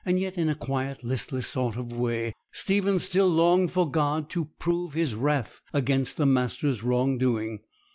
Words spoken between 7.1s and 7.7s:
doing.